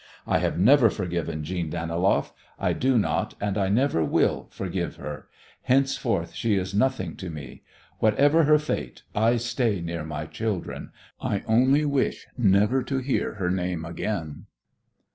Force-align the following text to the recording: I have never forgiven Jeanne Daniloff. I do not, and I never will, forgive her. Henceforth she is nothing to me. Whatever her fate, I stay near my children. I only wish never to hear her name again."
I 0.25 0.39
have 0.39 0.57
never 0.57 0.89
forgiven 0.89 1.43
Jeanne 1.43 1.69
Daniloff. 1.69 2.31
I 2.57 2.73
do 2.73 2.97
not, 2.97 3.35
and 3.39 3.55
I 3.55 3.69
never 3.69 4.03
will, 4.03 4.47
forgive 4.49 4.95
her. 4.95 5.27
Henceforth 5.61 6.33
she 6.33 6.55
is 6.55 6.73
nothing 6.73 7.15
to 7.17 7.29
me. 7.29 7.61
Whatever 7.99 8.45
her 8.45 8.57
fate, 8.57 9.03
I 9.13 9.37
stay 9.37 9.79
near 9.79 10.03
my 10.03 10.25
children. 10.25 10.89
I 11.21 11.43
only 11.45 11.85
wish 11.85 12.25
never 12.35 12.81
to 12.81 12.97
hear 12.97 13.35
her 13.35 13.51
name 13.51 13.85
again." 13.85 14.47